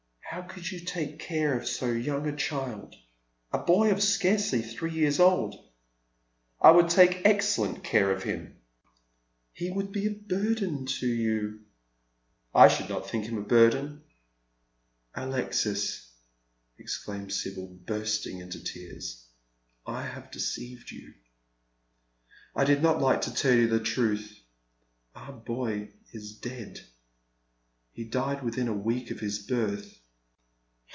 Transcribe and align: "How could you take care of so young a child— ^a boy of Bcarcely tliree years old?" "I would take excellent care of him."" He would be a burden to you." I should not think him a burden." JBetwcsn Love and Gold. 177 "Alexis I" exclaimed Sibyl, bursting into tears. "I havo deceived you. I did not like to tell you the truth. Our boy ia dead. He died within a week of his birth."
"How 0.31 0.43
could 0.43 0.71
you 0.71 0.79
take 0.79 1.19
care 1.19 1.59
of 1.59 1.67
so 1.67 1.91
young 1.91 2.25
a 2.25 2.33
child— 2.33 2.95
^a 3.53 3.67
boy 3.67 3.91
of 3.91 3.97
Bcarcely 3.97 4.61
tliree 4.63 4.93
years 4.93 5.19
old?" 5.19 5.55
"I 6.61 6.71
would 6.71 6.89
take 6.89 7.25
excellent 7.25 7.83
care 7.83 8.09
of 8.13 8.23
him."" 8.23 8.55
He 9.51 9.69
would 9.71 9.91
be 9.91 10.05
a 10.05 10.11
burden 10.11 10.85
to 10.85 11.05
you." 11.05 11.65
I 12.55 12.69
should 12.69 12.87
not 12.87 13.09
think 13.09 13.25
him 13.25 13.37
a 13.39 13.41
burden." 13.41 14.03
JBetwcsn 15.17 15.17
Love 15.17 15.23
and 15.25 15.31
Gold. 15.31 15.31
177 15.67 15.73
"Alexis 15.73 16.07
I" 16.07 16.81
exclaimed 16.81 17.33
Sibyl, 17.33 17.67
bursting 17.85 18.39
into 18.39 18.63
tears. 18.63 19.25
"I 19.85 20.07
havo 20.07 20.31
deceived 20.31 20.91
you. 20.91 21.13
I 22.55 22.63
did 22.63 22.81
not 22.81 23.01
like 23.01 23.19
to 23.23 23.33
tell 23.33 23.53
you 23.53 23.67
the 23.67 23.81
truth. 23.83 24.39
Our 25.13 25.33
boy 25.33 25.89
ia 26.15 26.21
dead. 26.41 26.79
He 27.91 28.05
died 28.05 28.43
within 28.43 28.69
a 28.69 28.73
week 28.73 29.11
of 29.11 29.19
his 29.19 29.39
birth." 29.39 29.97